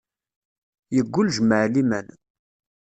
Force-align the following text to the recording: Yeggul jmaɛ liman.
Yeggul 0.95 1.27
jmaɛ 1.35 1.65
liman. 1.73 2.07